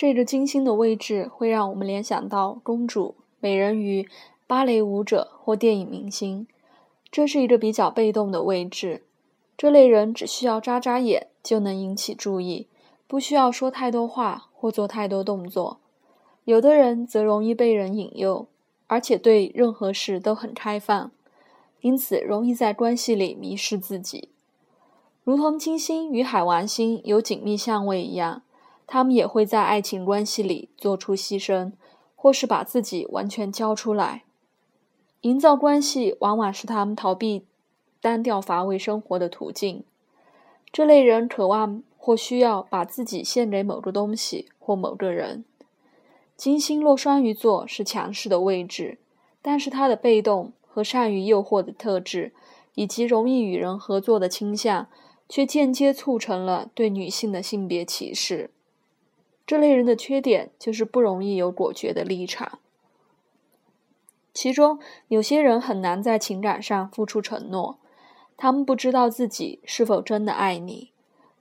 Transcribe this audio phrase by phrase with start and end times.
[0.00, 4.08] 这个金星的位置会让我们联想到公主、美人鱼、
[4.46, 6.46] 芭蕾舞者或电影明星。
[7.12, 9.02] 这是一个比较被动的位置，
[9.58, 12.66] 这类人只需要眨眨眼就能引起注意，
[13.06, 15.76] 不需要说太多话或做太多动作。
[16.44, 18.46] 有的人则容易被人引诱，
[18.86, 21.10] 而且对任何事都很开放，
[21.82, 24.30] 因此容易在关系里迷失自己。
[25.24, 28.40] 如同金星与海王星有紧密相位一样，
[28.92, 31.70] 他们也会在爱情关系里做出牺牲，
[32.16, 34.24] 或是把自己完全交出来。
[35.20, 37.44] 营造关系往往是他们逃避
[38.00, 39.84] 单调乏味生活的途径。
[40.72, 45.44] 这类人渴望或需要把自己献给某个东西或某个人。
[46.36, 48.98] 金星落双鱼座是强势的位置，
[49.40, 52.32] 但是他的被动和善于诱惑的特质，
[52.74, 54.88] 以及容易与人合作的倾向，
[55.28, 58.50] 却间接促成了对女性的性别歧视。
[59.50, 62.60] 这类人的缺点就是不容易有果决的立场。
[64.32, 67.80] 其中有些人很难在情感上付出承诺，
[68.36, 70.92] 他们不知道自己是否真的爱你，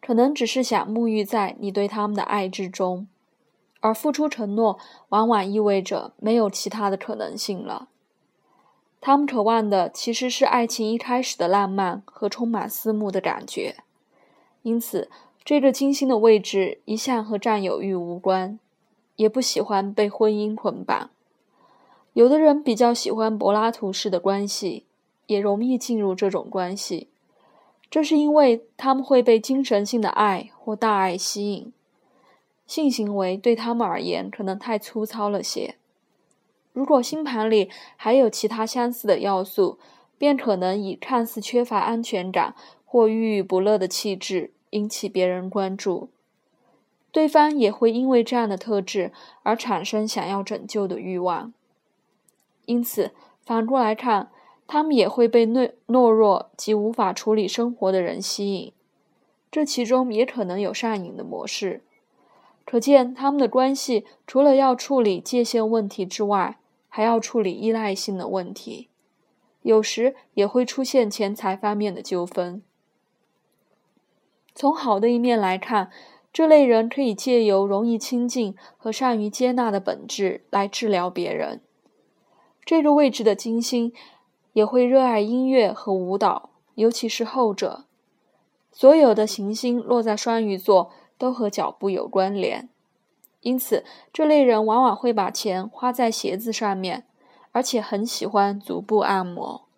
[0.02, 3.08] 可能只是想沐浴在你对他们的爱之中，
[3.80, 7.90] 而付出承诺往往意味着没有其他的可能性了。
[9.00, 13.76] 他们渴望的其实是爱情一开始的浪漫和充满私慕的感觉，
[14.64, 15.12] 因此
[15.50, 18.60] 这个金星的位置一向和占有欲无关，
[19.16, 21.10] 也不喜欢被婚姻捆绑。
[22.14, 24.86] 有的人比较喜欢柏拉图式的关系，
[25.26, 27.08] 也容易进入这种关系，
[27.90, 31.74] 这是因为他们会被精神性的爱或大爱吸引。
[32.68, 35.78] 性行为对他们而言可能太粗糙了些。
[36.74, 39.80] 如果星盘里还有其他相似的要素，
[40.20, 42.54] 便可能以看似缺乏安全感
[42.86, 46.10] 或郁郁不乐的气质引起别人关注，
[47.12, 49.12] 对方也会因为这样的特质
[49.44, 51.54] 而产生想要拯救的欲望。
[52.66, 53.12] 因此，
[53.44, 54.30] 反过来看，
[54.68, 58.72] 他们也会被懦懦弱及无法处理生活的人吸引，
[59.52, 61.82] 这其中也可能有上瘾的模式。
[62.64, 68.90] 可见，他们的关系除了要处理界限问题之外，还要处理依赖性的问题，
[69.64, 72.62] 有时也会出现钱财方面的纠纷。
[74.60, 75.90] 从好的一面来看，
[76.34, 81.62] 这类人可以借由容易亲近和善于接纳的本质来治疗别人。
[82.66, 83.94] 这个位置的金星
[84.52, 87.86] 也会热爱音乐和舞蹈，尤其是后者。
[88.74, 92.68] 所有的行星落在双鱼座都和脚步有关联，
[93.40, 97.06] 因此这类人往往会把钱花在鞋子上面，
[97.54, 99.69] 而且很喜欢足部按摩。